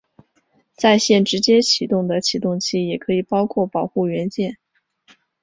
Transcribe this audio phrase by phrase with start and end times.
[0.73, 4.57] 在线直接起动的启动器也可以包括保护元件。